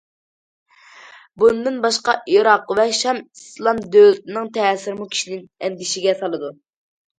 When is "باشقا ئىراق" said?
1.83-2.73